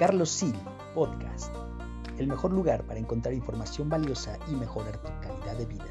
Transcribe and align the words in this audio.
Carlos 0.00 0.30
Sil 0.32 0.56
Podcast, 0.94 1.54
el 2.16 2.26
mejor 2.26 2.52
lugar 2.52 2.84
para 2.84 2.98
encontrar 2.98 3.34
información 3.34 3.90
valiosa 3.90 4.38
y 4.50 4.52
mejorar 4.52 4.96
tu 4.96 5.10
calidad 5.20 5.58
de 5.58 5.66
vida. 5.66 5.84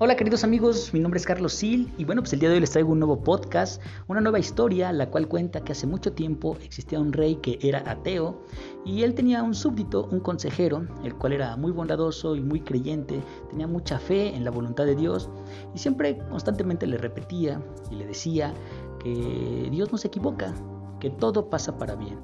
Hola 0.00 0.14
queridos 0.14 0.44
amigos, 0.44 0.94
mi 0.94 1.00
nombre 1.00 1.18
es 1.18 1.26
Carlos 1.26 1.54
Sil 1.58 1.90
y 1.98 2.04
bueno, 2.04 2.22
pues 2.22 2.32
el 2.32 2.38
día 2.38 2.48
de 2.48 2.54
hoy 2.54 2.60
les 2.60 2.70
traigo 2.70 2.92
un 2.92 3.00
nuevo 3.00 3.20
podcast, 3.24 3.82
una 4.06 4.20
nueva 4.20 4.38
historia, 4.38 4.92
la 4.92 5.10
cual 5.10 5.26
cuenta 5.26 5.64
que 5.64 5.72
hace 5.72 5.88
mucho 5.88 6.12
tiempo 6.12 6.56
existía 6.62 7.00
un 7.00 7.12
rey 7.12 7.34
que 7.42 7.58
era 7.60 7.82
ateo 7.84 8.40
y 8.84 9.02
él 9.02 9.14
tenía 9.14 9.42
un 9.42 9.56
súbdito, 9.56 10.04
un 10.12 10.20
consejero, 10.20 10.86
el 11.02 11.16
cual 11.16 11.32
era 11.32 11.56
muy 11.56 11.72
bondadoso 11.72 12.36
y 12.36 12.40
muy 12.40 12.60
creyente, 12.60 13.20
tenía 13.50 13.66
mucha 13.66 13.98
fe 13.98 14.36
en 14.36 14.44
la 14.44 14.52
voluntad 14.52 14.84
de 14.84 14.94
Dios 14.94 15.30
y 15.74 15.78
siempre 15.80 16.16
constantemente 16.30 16.86
le 16.86 16.96
repetía 16.96 17.60
y 17.90 17.96
le 17.96 18.06
decía 18.06 18.54
que 19.02 19.66
Dios 19.68 19.90
no 19.90 19.98
se 19.98 20.06
equivoca, 20.06 20.54
que 21.00 21.10
todo 21.10 21.50
pasa 21.50 21.76
para 21.76 21.96
bien. 21.96 22.20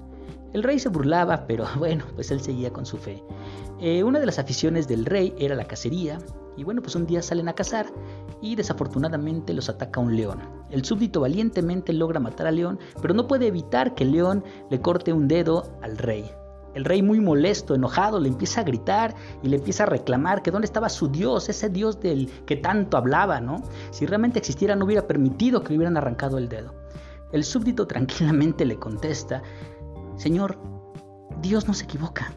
El 0.52 0.62
rey 0.62 0.78
se 0.78 0.90
burlaba, 0.90 1.48
pero 1.48 1.66
bueno, 1.80 2.04
pues 2.14 2.30
él 2.30 2.40
seguía 2.40 2.72
con 2.72 2.86
su 2.86 2.98
fe. 2.98 3.20
Eh, 3.80 4.04
una 4.04 4.20
de 4.20 4.26
las 4.26 4.38
aficiones 4.38 4.86
del 4.86 5.06
rey 5.06 5.34
era 5.40 5.56
la 5.56 5.64
cacería 5.64 6.20
y 6.56 6.64
bueno, 6.64 6.82
pues 6.82 6.94
un 6.94 7.06
día 7.06 7.22
salen 7.22 7.48
a 7.48 7.54
cazar 7.54 7.86
y 8.40 8.56
desafortunadamente 8.56 9.54
los 9.54 9.68
ataca 9.68 10.00
un 10.00 10.16
león. 10.16 10.40
El 10.70 10.84
súbdito 10.84 11.20
valientemente 11.20 11.92
logra 11.92 12.20
matar 12.20 12.46
al 12.46 12.56
león, 12.56 12.78
pero 13.00 13.14
no 13.14 13.26
puede 13.26 13.46
evitar 13.46 13.94
que 13.94 14.04
el 14.04 14.12
león 14.12 14.44
le 14.70 14.80
corte 14.80 15.12
un 15.12 15.28
dedo 15.28 15.64
al 15.82 15.98
rey. 15.98 16.30
El 16.74 16.84
rey 16.84 17.02
muy 17.02 17.20
molesto, 17.20 17.74
enojado, 17.74 18.18
le 18.18 18.28
empieza 18.28 18.60
a 18.60 18.64
gritar 18.64 19.14
y 19.42 19.48
le 19.48 19.56
empieza 19.56 19.84
a 19.84 19.86
reclamar 19.86 20.42
que 20.42 20.50
dónde 20.50 20.66
estaba 20.66 20.88
su 20.88 21.08
Dios, 21.08 21.48
ese 21.48 21.68
Dios 21.68 22.00
del 22.00 22.28
que 22.46 22.56
tanto 22.56 22.96
hablaba, 22.96 23.40
¿no? 23.40 23.62
Si 23.92 24.06
realmente 24.06 24.40
existiera 24.40 24.74
no 24.74 24.84
hubiera 24.84 25.06
permitido 25.06 25.62
que 25.62 25.70
le 25.70 25.76
hubieran 25.76 25.96
arrancado 25.96 26.36
el 26.36 26.48
dedo. 26.48 26.74
El 27.32 27.44
súbdito 27.44 27.86
tranquilamente 27.86 28.64
le 28.64 28.76
contesta, 28.76 29.42
Señor, 30.16 30.58
Dios 31.40 31.68
no 31.68 31.74
se 31.74 31.84
equivoca, 31.84 32.32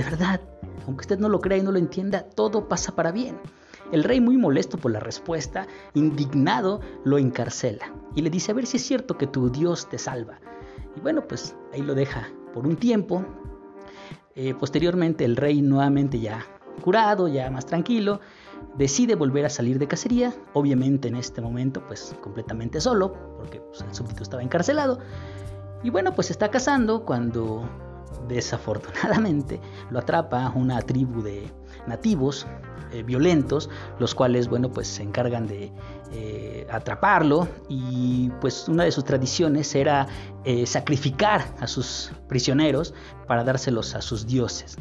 de 0.00 0.10
verdad, 0.10 0.40
aunque 0.86 1.02
usted 1.02 1.18
no 1.18 1.28
lo 1.28 1.40
crea 1.40 1.58
y 1.58 1.62
no 1.62 1.72
lo 1.72 1.78
entienda, 1.78 2.22
todo 2.22 2.68
pasa 2.68 2.96
para 2.96 3.12
bien. 3.12 3.38
El 3.92 4.02
rey, 4.02 4.18
muy 4.18 4.38
molesto 4.38 4.78
por 4.78 4.92
la 4.92 5.00
respuesta, 5.00 5.66
indignado, 5.92 6.80
lo 7.04 7.18
encarcela 7.18 7.92
y 8.14 8.22
le 8.22 8.30
dice 8.30 8.52
a 8.52 8.54
ver 8.54 8.64
si 8.64 8.78
es 8.78 8.86
cierto 8.86 9.18
que 9.18 9.26
tu 9.26 9.50
Dios 9.50 9.90
te 9.90 9.98
salva. 9.98 10.38
Y 10.96 11.00
bueno, 11.00 11.28
pues 11.28 11.54
ahí 11.74 11.82
lo 11.82 11.94
deja 11.94 12.30
por 12.54 12.66
un 12.66 12.76
tiempo. 12.76 13.26
Eh, 14.36 14.54
posteriormente 14.54 15.26
el 15.26 15.36
rey 15.36 15.60
nuevamente 15.60 16.18
ya 16.18 16.46
curado, 16.82 17.28
ya 17.28 17.50
más 17.50 17.66
tranquilo, 17.66 18.20
decide 18.78 19.16
volver 19.16 19.44
a 19.44 19.50
salir 19.50 19.78
de 19.78 19.86
cacería, 19.86 20.32
obviamente 20.54 21.08
en 21.08 21.16
este 21.16 21.42
momento 21.42 21.86
pues 21.86 22.16
completamente 22.22 22.80
solo, 22.80 23.12
porque 23.36 23.60
pues, 23.60 23.82
el 23.82 23.94
súbdito 23.94 24.22
estaba 24.22 24.42
encarcelado. 24.42 24.98
Y 25.82 25.90
bueno, 25.90 26.14
pues 26.14 26.30
está 26.30 26.50
cazando 26.50 27.04
cuando 27.04 27.68
desafortunadamente 28.28 29.60
lo 29.90 29.98
atrapa 29.98 30.52
una 30.54 30.80
tribu 30.80 31.22
de 31.22 31.50
nativos 31.86 32.46
eh, 32.92 33.04
violentos, 33.04 33.70
los 33.98 34.14
cuales, 34.14 34.48
bueno, 34.48 34.72
pues 34.72 34.88
se 34.88 35.02
encargan 35.02 35.46
de 35.46 35.72
eh, 36.12 36.66
atraparlo 36.70 37.46
y 37.68 38.30
pues 38.40 38.68
una 38.68 38.82
de 38.82 38.90
sus 38.90 39.04
tradiciones 39.04 39.74
era 39.76 40.08
eh, 40.44 40.66
sacrificar 40.66 41.44
a 41.60 41.68
sus 41.68 42.10
prisioneros 42.28 42.94
para 43.28 43.44
dárselos 43.44 43.94
a 43.94 44.02
sus 44.02 44.26
dioses. 44.26 44.76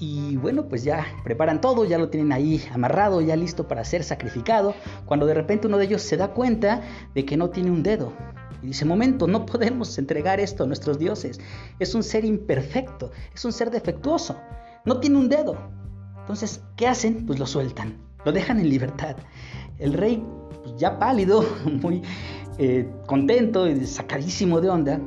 Y 0.00 0.38
bueno, 0.38 0.66
pues 0.66 0.82
ya 0.82 1.06
preparan 1.22 1.60
todo, 1.60 1.84
ya 1.84 1.98
lo 1.98 2.08
tienen 2.08 2.32
ahí 2.32 2.64
amarrado, 2.72 3.20
ya 3.20 3.36
listo 3.36 3.68
para 3.68 3.84
ser 3.84 4.02
sacrificado, 4.02 4.74
cuando 5.04 5.26
de 5.26 5.34
repente 5.34 5.68
uno 5.68 5.78
de 5.78 5.84
ellos 5.84 6.02
se 6.02 6.16
da 6.16 6.28
cuenta 6.28 6.80
de 7.14 7.24
que 7.24 7.36
no 7.36 7.50
tiene 7.50 7.70
un 7.70 7.82
dedo. 7.82 8.12
Y 8.62 8.68
dice, 8.68 8.84
momento, 8.84 9.26
no 9.26 9.46
podemos 9.46 9.98
entregar 9.98 10.40
esto 10.40 10.64
a 10.64 10.66
nuestros 10.66 10.98
dioses. 10.98 11.40
Es 11.78 11.94
un 11.94 12.02
ser 12.02 12.24
imperfecto, 12.24 13.10
es 13.34 13.44
un 13.44 13.52
ser 13.52 13.70
defectuoso, 13.70 14.36
no 14.84 15.00
tiene 15.00 15.18
un 15.18 15.28
dedo. 15.28 15.56
Entonces, 16.20 16.62
¿qué 16.76 16.86
hacen? 16.86 17.26
Pues 17.26 17.38
lo 17.38 17.46
sueltan, 17.46 17.98
lo 18.24 18.32
dejan 18.32 18.60
en 18.60 18.68
libertad. 18.68 19.16
El 19.78 19.94
rey, 19.94 20.24
pues 20.62 20.76
ya 20.76 20.98
pálido, 20.98 21.44
muy 21.82 22.02
eh, 22.58 22.88
contento 23.06 23.68
y 23.68 23.86
sacadísimo 23.86 24.60
de 24.60 24.68
onda, 24.68 25.00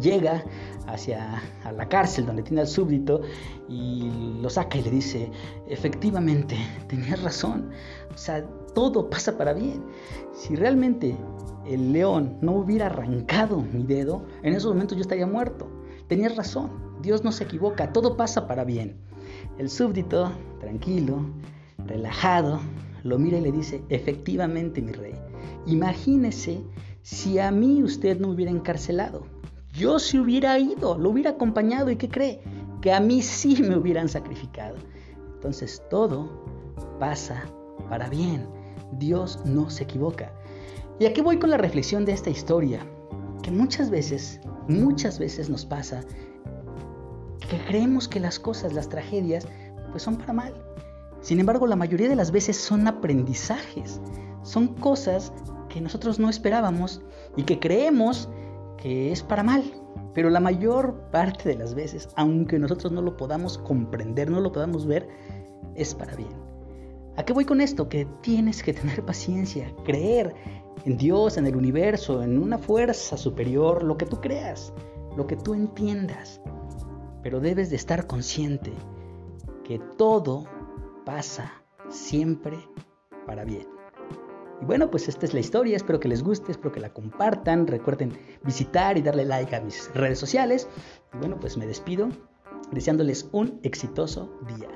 llega 0.00 0.44
hacia 0.86 1.42
a 1.64 1.72
la 1.72 1.88
cárcel 1.88 2.26
donde 2.26 2.42
tiene 2.42 2.60
al 2.60 2.66
súbdito 2.66 3.20
y 3.68 4.10
lo 4.40 4.48
saca 4.50 4.78
y 4.78 4.82
le 4.82 4.90
dice, 4.90 5.30
efectivamente, 5.68 6.56
tenías 6.88 7.22
razón, 7.22 7.70
o 8.14 8.18
sea, 8.18 8.44
todo 8.74 9.08
pasa 9.10 9.36
para 9.36 9.52
bien. 9.52 9.82
Si 10.32 10.54
realmente 10.54 11.16
el 11.66 11.92
león 11.92 12.36
no 12.40 12.52
hubiera 12.52 12.86
arrancado 12.86 13.62
mi 13.72 13.82
dedo, 13.82 14.22
en 14.42 14.54
esos 14.54 14.72
momentos 14.72 14.96
yo 14.96 15.02
estaría 15.02 15.26
muerto. 15.26 15.68
Tenías 16.08 16.36
razón, 16.36 16.70
Dios 17.02 17.24
no 17.24 17.32
se 17.32 17.44
equivoca, 17.44 17.92
todo 17.92 18.16
pasa 18.16 18.46
para 18.46 18.64
bien. 18.64 18.96
El 19.58 19.68
súbdito, 19.68 20.30
tranquilo, 20.60 21.18
relajado, 21.86 22.60
lo 23.02 23.18
mira 23.18 23.38
y 23.38 23.40
le 23.40 23.52
dice, 23.52 23.82
efectivamente 23.88 24.82
mi 24.82 24.92
rey, 24.92 25.14
imagínese 25.66 26.62
si 27.02 27.38
a 27.38 27.50
mí 27.50 27.82
usted 27.82 28.18
no 28.20 28.30
hubiera 28.30 28.50
encarcelado. 28.50 29.24
Yo 29.76 29.98
si 29.98 30.18
hubiera 30.18 30.58
ido, 30.58 30.96
lo 30.96 31.10
hubiera 31.10 31.30
acompañado 31.30 31.90
y 31.90 31.96
¿qué 31.96 32.08
cree? 32.08 32.40
Que 32.80 32.92
a 32.92 33.00
mí 33.00 33.20
sí 33.20 33.62
me 33.62 33.76
hubieran 33.76 34.08
sacrificado. 34.08 34.76
Entonces 35.34 35.82
todo 35.90 36.30
pasa 36.98 37.44
para 37.90 38.08
bien. 38.08 38.46
Dios 38.92 39.38
no 39.44 39.68
se 39.68 39.84
equivoca. 39.84 40.32
Y 40.98 41.04
aquí 41.04 41.20
voy 41.20 41.38
con 41.38 41.50
la 41.50 41.58
reflexión 41.58 42.06
de 42.06 42.12
esta 42.12 42.30
historia, 42.30 42.86
que 43.42 43.50
muchas 43.50 43.90
veces, 43.90 44.40
muchas 44.66 45.18
veces 45.18 45.50
nos 45.50 45.66
pasa 45.66 46.00
que 47.50 47.58
creemos 47.66 48.08
que 48.08 48.18
las 48.18 48.38
cosas, 48.38 48.72
las 48.72 48.88
tragedias, 48.88 49.46
pues 49.90 50.02
son 50.02 50.16
para 50.16 50.32
mal. 50.32 50.54
Sin 51.20 51.38
embargo, 51.38 51.66
la 51.66 51.76
mayoría 51.76 52.08
de 52.08 52.16
las 52.16 52.30
veces 52.30 52.56
son 52.56 52.86
aprendizajes, 52.88 54.00
son 54.42 54.68
cosas 54.68 55.32
que 55.68 55.80
nosotros 55.80 56.18
no 56.18 56.30
esperábamos 56.30 57.02
y 57.36 57.42
que 57.42 57.58
creemos 57.58 58.30
es 58.86 59.22
para 59.22 59.42
mal. 59.42 59.64
Pero 60.14 60.30
la 60.30 60.40
mayor 60.40 61.10
parte 61.10 61.48
de 61.48 61.56
las 61.56 61.74
veces, 61.74 62.08
aunque 62.16 62.58
nosotros 62.58 62.92
no 62.92 63.02
lo 63.02 63.16
podamos 63.16 63.58
comprender, 63.58 64.30
no 64.30 64.40
lo 64.40 64.52
podamos 64.52 64.86
ver, 64.86 65.08
es 65.74 65.94
para 65.94 66.16
bien. 66.16 66.32
¿A 67.16 67.24
qué 67.24 67.32
voy 67.32 67.44
con 67.44 67.60
esto? 67.60 67.88
Que 67.88 68.06
tienes 68.22 68.62
que 68.62 68.72
tener 68.72 69.04
paciencia, 69.04 69.74
creer 69.84 70.34
en 70.84 70.96
Dios, 70.96 71.36
en 71.36 71.46
el 71.46 71.56
universo, 71.56 72.22
en 72.22 72.38
una 72.38 72.58
fuerza 72.58 73.16
superior, 73.16 73.82
lo 73.82 73.96
que 73.96 74.06
tú 74.06 74.20
creas, 74.20 74.72
lo 75.16 75.26
que 75.26 75.36
tú 75.36 75.54
entiendas 75.54 76.40
pero 77.26 77.40
debes 77.40 77.70
de 77.70 77.74
estar 77.74 78.06
consciente 78.06 78.72
que 79.64 79.80
todo 79.80 80.44
pasa 81.04 81.50
siempre 81.88 82.56
para 83.26 83.44
bien. 83.44 83.75
Y 84.60 84.64
bueno, 84.64 84.90
pues 84.90 85.08
esta 85.08 85.26
es 85.26 85.34
la 85.34 85.40
historia, 85.40 85.76
espero 85.76 86.00
que 86.00 86.08
les 86.08 86.22
guste, 86.22 86.52
espero 86.52 86.72
que 86.72 86.80
la 86.80 86.92
compartan, 86.92 87.66
recuerden 87.66 88.12
visitar 88.42 88.96
y 88.96 89.02
darle 89.02 89.24
like 89.24 89.54
a 89.54 89.60
mis 89.60 89.90
redes 89.94 90.18
sociales. 90.18 90.68
Y 91.14 91.18
bueno, 91.18 91.38
pues 91.38 91.56
me 91.56 91.66
despido 91.66 92.08
deseándoles 92.72 93.28
un 93.32 93.60
exitoso 93.62 94.30
día. 94.46 94.68